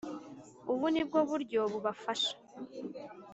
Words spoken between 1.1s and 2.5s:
buryo bubafasha